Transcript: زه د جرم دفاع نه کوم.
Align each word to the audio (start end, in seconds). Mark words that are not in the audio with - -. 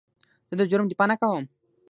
زه 0.49 0.53
د 0.57 0.61
جرم 0.71 0.87
دفاع 0.91 1.07
نه 1.11 1.15
کوم. 1.21 1.43